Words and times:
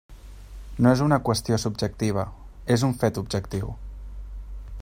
No 0.85 0.93
és 0.95 1.03
una 1.07 1.19
qüestió 1.27 1.59
subjectiva, 1.65 2.25
és 2.77 2.89
un 2.91 2.99
fet 3.05 3.23
objectiu. 3.25 3.71